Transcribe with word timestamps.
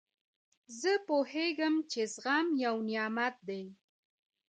زه 0.79 0.91
پوهېږم، 1.07 1.75
چي 1.91 2.01
زغم 2.13 2.47
یو 2.65 2.75
نعمت 2.89 3.35
دئ. 3.47 3.63